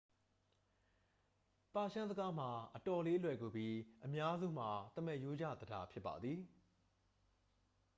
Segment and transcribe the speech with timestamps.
[1.73, 6.39] ပါရှန်းစကားမှာ အတော်လေး လွယ်ကူပြီး အများစုမှာ သမားရိုးကျ သဒ္ဒါ ဖြစ်ပါသည်